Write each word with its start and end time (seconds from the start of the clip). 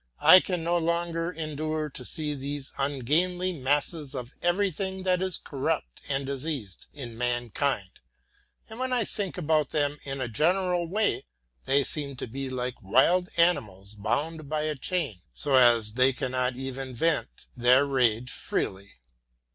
I 0.23 0.39
can 0.39 0.63
no 0.63 0.79
longer 0.79 1.31
endure 1.31 1.87
to 1.91 2.03
see 2.03 2.33
these 2.33 2.71
ungainly 2.79 3.53
masses 3.59 4.15
of 4.15 4.33
everything 4.41 5.03
that 5.03 5.21
is 5.21 5.37
corrupt 5.37 6.01
and 6.09 6.25
diseased 6.25 6.87
in 6.91 7.19
mankind; 7.19 7.99
and 8.67 8.79
when 8.79 8.91
I 8.91 9.03
think 9.03 9.37
about 9.37 9.69
them 9.69 9.99
in 10.03 10.19
a 10.19 10.27
general 10.27 10.87
way 10.87 11.27
they 11.65 11.83
seem 11.83 12.15
to 12.15 12.25
me 12.25 12.49
like 12.49 12.81
wild 12.81 13.29
animals 13.37 13.93
bound 13.93 14.49
by 14.49 14.63
a 14.63 14.73
chain, 14.75 15.17
so 15.33 15.53
that 15.53 15.91
they 15.93 16.13
cannot 16.13 16.57
even 16.57 16.95
vent 16.95 17.45
their 17.55 17.85
rage 17.85 18.31
freely. 18.31 18.93